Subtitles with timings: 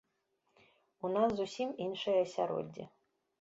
[1.07, 2.89] У нас зусім іншае асяроддзе.